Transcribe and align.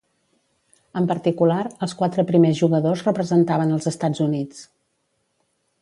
En 1.01 1.09
particular, 1.11 1.59
els 1.87 1.93
quatre 1.99 2.25
primers 2.31 2.57
jugadors 2.63 3.05
representaven 3.11 3.75
els 3.79 3.93
Estats 3.93 4.25
Units. 4.29 4.65